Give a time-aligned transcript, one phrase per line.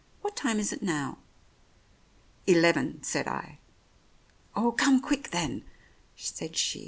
[0.23, 1.19] What time is it now?"
[2.47, 3.59] "Eleven," said I.
[4.55, 5.63] "Oh, come quick, then,"
[6.15, 6.79] said she.